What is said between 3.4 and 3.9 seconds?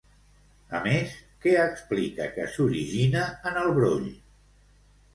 en el